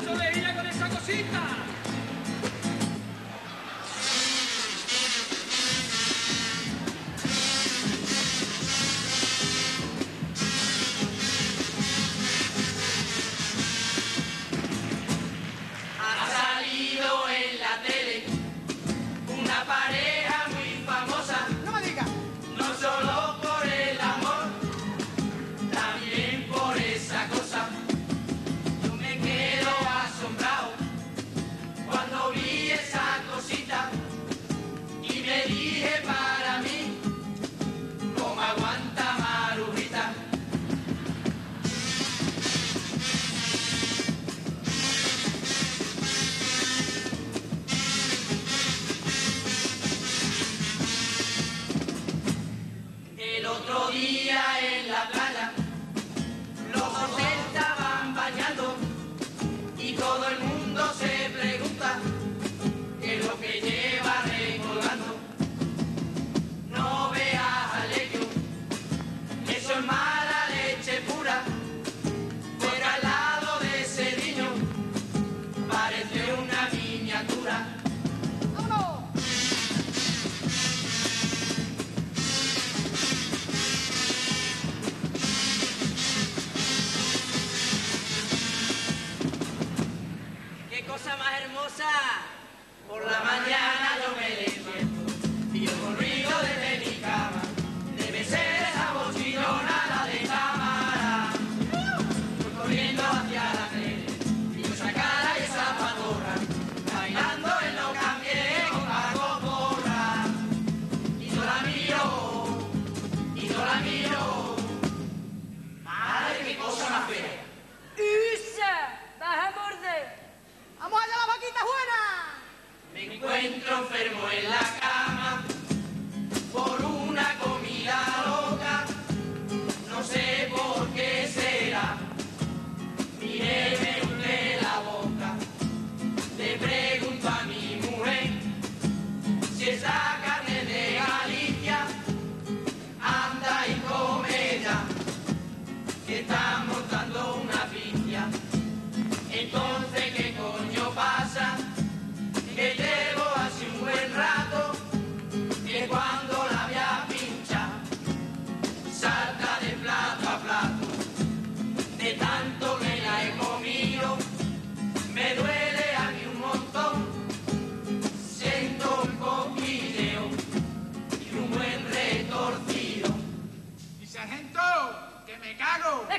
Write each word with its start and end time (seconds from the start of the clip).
¡Mucho 0.00 0.16
de 0.16 0.38
ira 0.38 0.54
con 0.54 0.66
esa 0.66 0.88
cosita! 0.88 1.69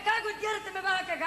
ಬೇಕಾಗುದ್ಯರ 0.02 0.58
ತಮೆ 0.66 0.82
ಬಾಕಗ 0.86 1.26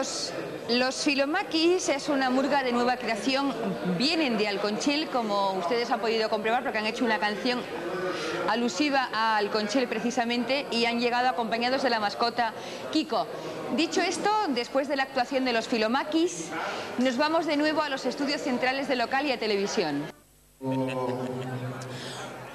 Los, 0.00 0.32
los 0.70 1.04
filomaquis 1.04 1.90
es 1.90 2.08
una 2.08 2.30
murga 2.30 2.62
de 2.62 2.72
nueva 2.72 2.96
creación, 2.96 3.52
vienen 3.98 4.38
de 4.38 4.48
Alconchil, 4.48 5.08
como 5.08 5.52
ustedes 5.52 5.90
han 5.90 6.00
podido 6.00 6.30
comprobar, 6.30 6.62
porque 6.62 6.78
han 6.78 6.86
hecho 6.86 7.04
una 7.04 7.18
canción 7.18 7.60
alusiva 8.48 9.10
a 9.12 9.36
Alconchil 9.36 9.88
precisamente 9.88 10.64
y 10.70 10.86
han 10.86 11.00
llegado 11.00 11.28
acompañados 11.28 11.82
de 11.82 11.90
la 11.90 12.00
mascota 12.00 12.54
Kiko. 12.90 13.26
Dicho 13.76 14.00
esto, 14.00 14.30
después 14.48 14.88
de 14.88 14.96
la 14.96 15.02
actuación 15.02 15.44
de 15.44 15.52
los 15.52 15.68
filomaquis, 15.68 16.46
nos 16.96 17.18
vamos 17.18 17.44
de 17.44 17.58
nuevo 17.58 17.82
a 17.82 17.90
los 17.90 18.06
estudios 18.06 18.40
centrales 18.40 18.88
de 18.88 18.96
local 18.96 19.26
y 19.26 19.32
a 19.32 19.38
televisión. 19.38 20.04
Eh, 20.62 20.96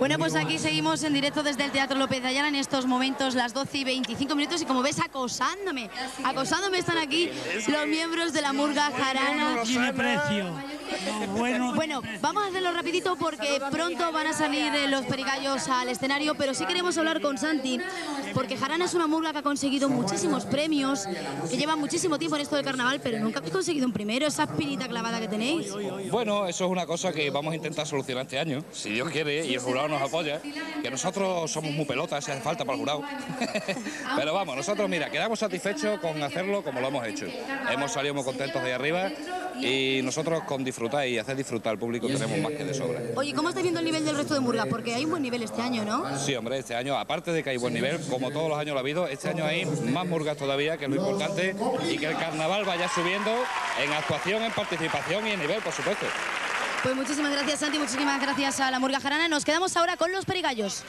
bueno, 0.06 0.20
pues 0.20 0.36
aquí 0.36 0.60
seguimos 0.60 1.02
en 1.02 1.14
directo 1.14 1.42
desde 1.42 1.66
el 1.66 1.72
Teatro 1.72 1.98
López 1.98 2.22
de 2.22 2.28
Ayala 2.28 2.50
en 2.50 2.54
estos 2.54 2.86
momentos, 2.86 3.34
las 3.34 3.56
12 3.56 3.80
y 3.80 3.84
25 3.86 4.36
minutos. 4.36 4.62
Y 4.62 4.66
como 4.66 4.84
ves, 4.84 5.00
acosándome, 5.00 5.90
acosándome 6.24 6.78
están 6.78 7.00
aquí 7.00 7.32
los 7.68 7.88
miembros 7.88 8.32
de 8.32 8.44
la 8.44 8.54
Murga 8.54 8.92
Jarana. 8.92 9.64
tiene 9.64 9.92
precio. 9.94 10.54
Bueno, 11.38 11.74
Bueno, 11.74 12.02
vamos 12.22 12.44
a 12.44 12.48
hacerlo 12.48 12.72
rapidito 12.72 13.16
porque 13.16 13.60
pronto 13.72 14.12
van 14.12 14.28
a 14.28 14.34
salir 14.34 14.74
eh, 14.74 14.88
los 14.88 15.06
perigallos 15.06 15.68
al 15.68 15.90
escenario, 15.90 16.36
pero 16.36 16.54
sí 16.54 16.66
queremos 16.66 16.98
hablar 16.98 17.22
con 17.22 17.38
Santi, 17.38 17.80
porque 18.34 18.58
Jarana 18.58 18.86
es 18.86 18.94
una 18.94 19.08
murga 19.08 19.32
que 19.32 19.40
ha 19.40 19.44
conseguido 19.44 19.90
muchísimos 19.90 20.46
premios, 20.46 21.08
que 21.50 21.58
lleva 21.58 21.76
muchísimo 21.76 22.18
tiempo 22.18 22.36
en 22.38 22.42
esto 22.44 22.56
del 22.56 22.66
carnaval, 22.66 23.00
pero 23.02 23.20
nunca 23.20 23.40
ha 23.40 23.44
conseguido 23.44 23.86
un 23.86 23.94
primero, 23.94 24.26
esa 24.28 24.44
espinita 24.44 24.88
clavada 24.88 25.20
que 25.20 25.28
tenéis. 25.28 25.72
Bueno, 26.12 26.48
eso 26.48 26.66
es 26.66 26.72
una 26.72 26.86
cosa 26.86 27.12
que 27.12 27.30
vamos 27.30 27.54
a 27.54 27.56
intentar 27.56 27.86
solucionar 27.86 28.24
este 28.24 28.40
año, 28.40 28.64
si 28.72 28.92
Dios 28.92 29.10
quiere 29.10 29.46
y 29.46 29.54
el 29.54 29.60
jurado 29.60 29.88
nos 29.88 30.02
apoya, 30.02 30.42
que 30.82 30.90
nosotros 30.90 31.52
somos 31.52 31.72
muy 31.72 31.86
pelotas, 31.86 32.24
si 32.24 32.32
hace 32.32 32.42
falta 32.42 32.66
para 32.66 32.76
el 32.76 32.80
jurado. 32.80 33.04
Pero 34.16 34.34
vamos, 34.34 34.56
nosotros, 34.56 34.90
mira, 34.90 35.10
quedamos 35.10 35.40
satisfechos 35.40 36.00
con 36.00 36.22
hacerlo 36.24 36.64
como 36.64 36.80
lo 36.82 36.88
hemos 36.88 37.06
hecho. 37.08 37.26
Hemos 37.72 37.92
salido 37.92 38.14
muy 38.14 38.24
contentos 38.24 38.62
de 38.62 38.70
ahí 38.70 38.74
arriba 38.74 39.12
y 39.62 40.02
nosotros 40.04 40.44
con 40.44 40.64
disfrutar 40.76 41.08
y 41.08 41.18
hacer 41.18 41.38
disfrutar 41.38 41.72
al 41.72 41.80
público 41.80 42.08
tenemos 42.08 42.38
más 42.40 42.52
que 42.52 42.66
de 42.66 42.74
sobra. 42.74 43.00
Oye, 43.16 43.34
¿cómo 43.34 43.48
estáis 43.48 43.64
viendo 43.64 43.80
el 43.80 43.86
nivel 43.86 44.04
del 44.04 44.18
resto 44.18 44.34
de 44.34 44.42
murgas? 44.42 44.68
Porque 44.68 44.94
hay 44.94 45.06
un 45.06 45.12
buen 45.12 45.24
nivel 45.24 45.42
este 45.42 45.62
año, 45.62 45.86
¿no? 45.86 46.04
Sí, 46.20 46.36
hombre, 46.36 46.58
este 46.58 46.76
año, 46.76 46.98
aparte 46.98 47.32
de 47.32 47.44
que 47.44 47.52
hay 47.52 47.58
buen 47.58 47.74
nivel, 47.74 48.02
como 48.10 48.30
todos 48.30 48.50
los 48.50 48.58
años 48.58 48.74
lo 48.74 48.80
ha 48.80 48.82
habido, 48.82 49.08
este 49.08 49.30
año 49.30 49.46
hay 49.46 49.66
más 49.66 50.06
murgas 50.06 50.36
todavía, 50.36 50.78
que 50.78 50.86
es 50.86 50.92
lo 50.92 50.98
importante, 50.98 51.56
y 51.90 51.98
que 51.98 52.08
el 52.08 52.18
carnaval 52.18 52.66
vaya 52.66 52.90
subiendo 52.90 53.32
en 53.82 53.94
actuación, 53.94 54.44
en 54.44 54.52
participación 54.52 55.26
y 55.28 55.32
en 55.32 55.40
nivel, 55.40 55.62
por 55.62 55.72
supuesto. 55.72 56.06
Pues 56.84 56.94
muchísimas 56.94 57.32
gracias, 57.32 57.62
Santi, 57.62 57.80
muchísimas 57.80 58.22
gracias 58.22 58.60
a 58.60 58.70
la 58.70 58.78
Murga 58.78 59.00
Jarana. 59.00 59.30
Nos 59.30 59.46
quedamos 59.46 59.76
ahora 59.78 59.96
con 59.96 60.12
los 60.12 60.26
perigallos. 60.26 60.84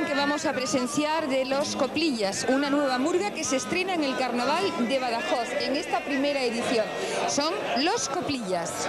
Que 0.00 0.14
vamos 0.14 0.46
a 0.46 0.54
presenciar 0.54 1.28
de 1.28 1.44
Los 1.44 1.76
Coplillas, 1.76 2.46
una 2.48 2.70
nueva 2.70 2.96
murga 2.98 3.32
que 3.32 3.44
se 3.44 3.56
estrena 3.56 3.92
en 3.92 4.02
el 4.02 4.16
Carnaval 4.16 4.88
de 4.88 4.98
Badajoz 4.98 5.50
en 5.60 5.76
esta 5.76 6.00
primera 6.00 6.42
edición. 6.42 6.86
Son 7.28 7.52
Los 7.76 8.08
Coplillas. 8.08 8.88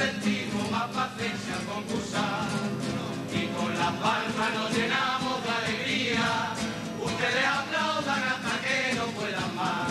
sentimos 0.00 0.70
más 0.70 0.88
paciencia 0.88 1.54
al 1.56 1.64
concursar. 1.64 2.48
Y 3.32 3.46
con 3.56 3.70
las 3.78 3.92
palmas 4.04 4.54
nos 4.54 4.70
llenamos 4.76 5.36
de 5.44 5.50
alegría. 5.50 6.28
Ustedes 7.02 7.46
aplaudan 7.46 8.22
hasta 8.32 8.52
que 8.64 8.94
no 8.94 9.04
puedan 9.18 9.54
más. 9.56 9.90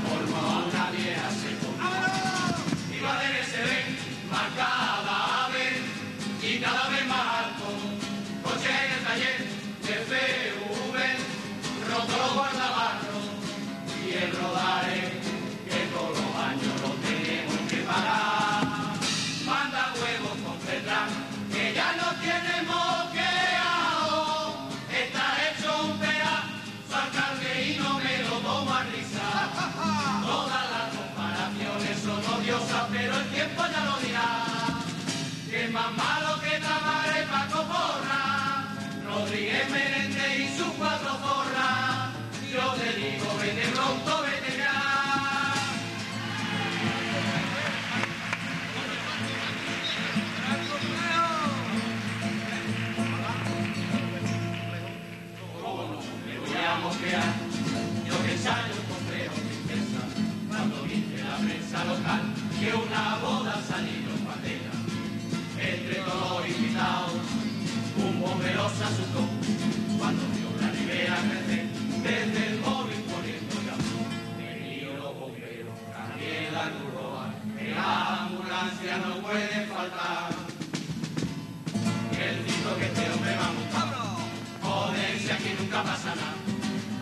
time. 0.00 0.23
Menéndez 39.74 40.38
y 40.38 40.56
sus 40.56 40.68
cuatro 40.78 41.10
zorras. 41.18 42.10
Yo 42.52 42.72
te 42.74 42.92
digo, 42.96 43.36
vete 43.40 43.66
pronto, 43.74 44.22
vete 44.22 44.56
ya. 44.56 45.52
Me 56.26 56.38
voy 56.38 56.64
a 56.64 56.74
mosquear, 56.80 57.32
yo 58.06 58.14
que 58.24 58.32
ensayo 58.32 58.74
con 58.88 59.00
feo 59.08 59.32
princesa, 59.32 60.02
cuando 60.48 60.82
dice 60.84 61.16
la 61.24 61.36
prensa 61.38 61.84
local 61.84 62.22
que 62.60 62.74
una 62.74 63.18
boda 63.18 63.60
salió 63.66 64.10
en 64.14 64.24
bandera. 64.24 64.72
Entre 65.58 65.96
todos 66.02 66.48
invitados, 66.48 67.13
se 68.70 68.84
asustó, 68.84 69.22
cuando 69.98 70.22
vio 70.34 70.48
la 70.60 70.70
ribera 70.70 71.16
crecer, 71.28 71.66
desde 72.02 72.46
el 72.48 72.60
móvil 72.60 73.00
poniendo 73.10 73.56
ya. 73.66 73.76
Venido 74.38 74.94
los 74.96 75.12
bomberos, 75.20 75.78
también 75.92 76.52
la 76.52 76.70
curroa, 76.76 77.34
que 77.58 77.70
la 77.70 78.24
ambulancia 78.24 78.96
no 78.98 79.22
puede 79.22 79.66
faltar. 79.66 80.30
Y 82.12 82.16
el 82.16 82.36
grito 82.44 82.70
que 82.78 82.86
este 82.86 83.10
hombre 83.12 83.36
va 83.36 83.48
a. 83.48 83.64
Joder, 84.64 85.18
si 85.18 85.30
aquí 85.30 85.50
nunca 85.60 85.82
pasa 85.82 86.14
nada. 86.14 86.34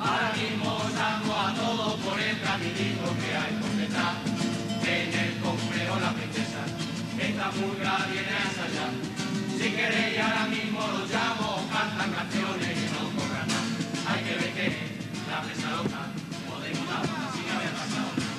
Ahora 0.01 0.33
mismo 0.35 0.81
saco 0.99 1.33
a 1.33 1.55
todos 1.55 1.95
por 2.01 2.19
el 2.19 2.41
caminito 2.41 3.07
que 3.21 3.31
hay 3.39 3.53
por 3.61 3.71
detrás. 3.79 4.17
En 4.83 5.15
el 5.15 5.33
complejo 5.41 6.01
la 6.01 6.13
princesa, 6.13 6.63
esta 7.19 7.51
pulga 7.51 8.07
viene 8.11 8.35
a 8.35 8.43
ensayar. 8.51 8.93
Si 9.57 9.71
queréis 9.71 10.19
ahora 10.19 10.47
mismo 10.47 10.81
los 10.81 11.09
llamo, 11.09 11.32
cantan 12.03 12.27
canciones 12.27 12.79
y 12.79 12.87
no 12.95 13.11
cobran 13.15 13.47
nada. 13.47 13.63
Hay 14.09 14.25
que 14.25 14.35
ver 14.35 14.53
que 14.55 14.67
la 15.31 15.43
presa 15.43 15.71
loca, 15.71 16.01
podemos 16.49 16.87
dar 16.89 17.05
sin 17.33 17.51
haber 17.51 17.71
pasado 17.71 18.11
nada. 18.17 18.33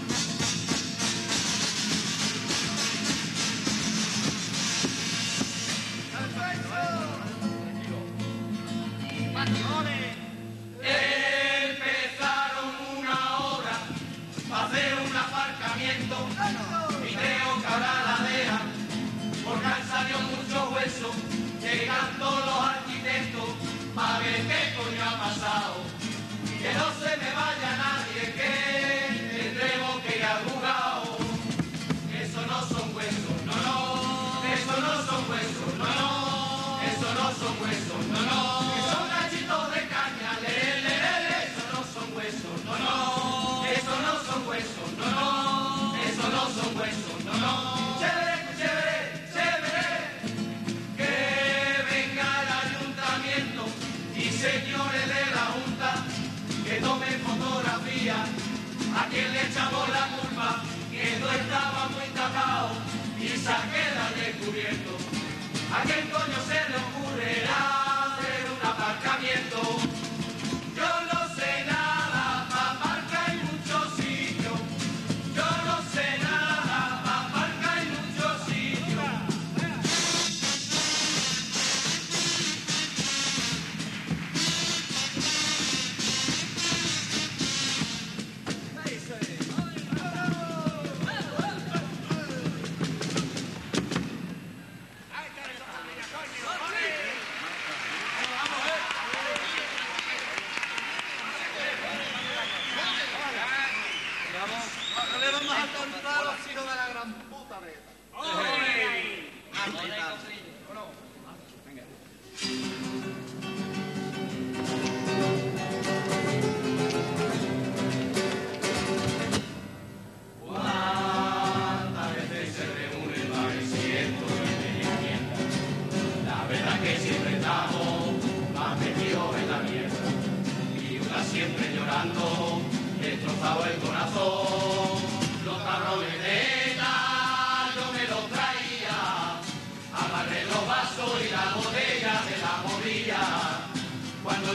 Empezaron 11.66 12.70
una 12.98 13.18
hora 13.38 13.78
para 14.50 14.66
hacer 14.66 14.94
un 15.06 15.16
aparcamiento 15.16 16.16
y 17.10 17.16
creo 17.16 17.62
que 17.62 17.68
ahora 17.68 17.94
la 18.08 18.18
dejan 18.28 18.68
porque 19.46 19.66
han 19.66 19.88
salido 19.88 20.20
muchos 20.22 20.64
huesos 20.74 21.16
llegan 21.62 22.20
todos 22.20 22.46
los 22.46 22.73
a 59.14 59.16
quien 59.16 59.32
le 59.32 59.42
echamos 59.44 59.90
la 59.90 60.08
culpa 60.08 60.64
que 60.92 61.20
no 61.20 61.32
estaba 61.32 61.88
muy 61.90 62.08
tapado 62.16 62.72
y 63.20 63.28
se 63.28 63.56
queda 63.70 64.10
descubierto. 64.18 64.98
A 65.72 65.84
quién 65.84 66.10
coño 66.10 66.43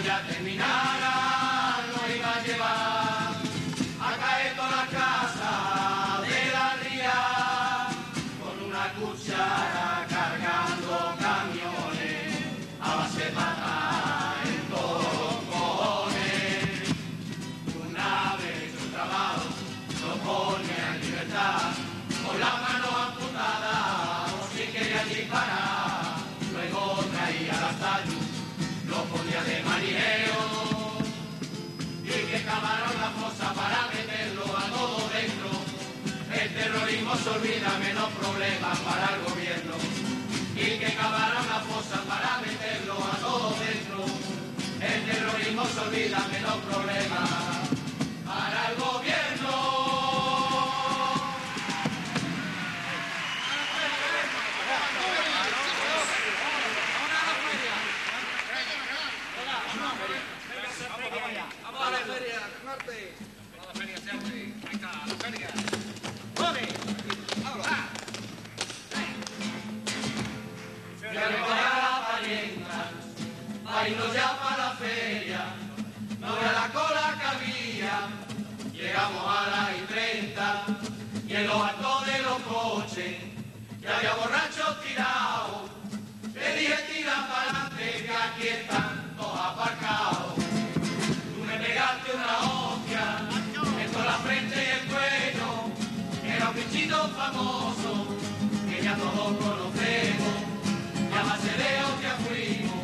ya 0.08 0.22
terminara, 0.26 1.14
lo 1.92 2.00
iba 2.16 2.30
a 2.32 2.42
llevar 2.46 3.28
a 4.06 4.10
caer 4.20 4.56
toda 4.56 4.70
la 4.80 4.86
casa 4.98 5.52
de 6.24 6.40
la 6.54 6.66
ría 6.82 7.20
con 8.40 8.56
una 8.68 8.84
cuchara 8.96 10.06
cargando 10.08 10.94
camiones 11.20 12.40
a 12.80 12.88
base 12.96 13.18
de 13.24 13.30
patas 13.36 14.48
en 14.48 14.62
todos 14.72 15.34
cojones. 15.52 16.88
Una 17.84 18.36
vez 18.40 18.56
hecho 18.64 18.84
trabajo, 18.96 19.48
lo 20.04 20.12
pone 20.24 20.74
en 20.88 20.96
libertad 21.04 21.68
con 22.24 22.40
la 22.40 22.52
mano 22.64 22.88
amputada 23.08 23.76
por 24.30 24.44
si 24.56 24.62
quería 24.72 25.04
disparar. 25.04 26.16
Luego 26.54 26.80
traía 27.12 27.52
las 27.60 27.76
tallos, 27.78 28.17
lo 29.08 29.16
ponía 29.16 29.42
de 29.42 29.62
marinero 29.62 30.40
y 32.04 32.08
que 32.08 32.42
cavaron 32.44 32.94
la 33.00 33.10
fosa 33.10 33.52
para 33.54 33.88
meterlo 33.94 34.44
a 34.56 34.64
todo 34.70 35.08
dentro. 35.08 35.50
El 36.32 36.54
terrorismo 36.54 37.16
se 37.16 37.28
olvida 37.30 37.78
menos 37.78 38.10
problemas 38.12 38.78
para 38.80 39.14
el 39.14 39.22
gobierno. 39.24 39.74
Y 40.56 40.78
que 40.78 40.94
cavaron 40.94 41.46
la 41.48 41.60
fosa 41.60 42.02
para 42.08 42.40
meterlo 42.40 42.94
a 42.94 43.16
todo 43.18 43.54
dentro. 43.60 44.04
El 44.80 45.04
terrorismo 45.04 45.64
se 45.66 45.80
olvida 45.80 46.18
menos 46.32 46.56
problemas 46.68 47.58
arte. 62.78 63.12
Para 63.56 63.68
la 63.68 63.74
feria 63.74 63.96
se 63.98 64.10
hace. 64.10 64.34
Ahí 64.68 64.78
la 65.06 65.14
feria. 65.14 65.57
todos 98.98 99.36
conocemos, 99.36 100.34
ya 101.12 101.24
más 101.24 101.40
se 101.40 101.52
veo 101.62 101.88
que 102.00 102.10
fuimos, 102.24 102.82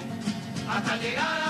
hasta 0.68 0.96
llegar 0.96 1.40
a 1.40 1.43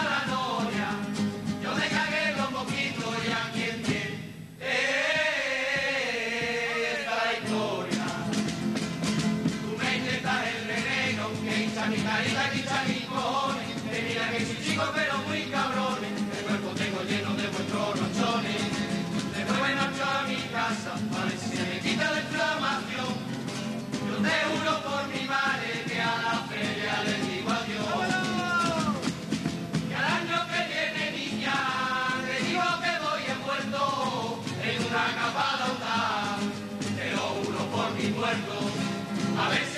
A 39.36 39.48
veces. 39.48 39.73